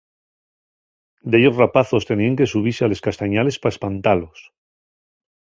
[1.31, 4.37] Dellos rapazos teníen que subise a les castañales pa espantalos.